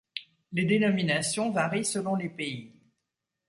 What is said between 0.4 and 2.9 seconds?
Les dénominations varient selon les pays.